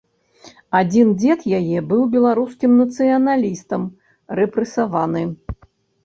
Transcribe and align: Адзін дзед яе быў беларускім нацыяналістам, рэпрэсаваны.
Адзін 0.77 1.07
дзед 1.23 1.41
яе 1.59 1.83
быў 1.91 1.99
беларускім 2.15 2.71
нацыяналістам, 2.79 3.81
рэпрэсаваны. 4.39 5.23